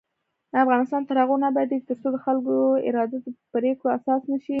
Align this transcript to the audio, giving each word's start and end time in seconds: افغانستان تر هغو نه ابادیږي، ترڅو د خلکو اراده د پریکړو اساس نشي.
افغانستان 0.63 1.01
تر 1.09 1.15
هغو 1.21 1.35
نه 1.41 1.47
ابادیږي، 1.51 1.85
ترڅو 1.89 2.07
د 2.13 2.17
خلکو 2.25 2.53
اراده 2.87 3.17
د 3.23 3.27
پریکړو 3.53 3.93
اساس 3.97 4.21
نشي. 4.31 4.49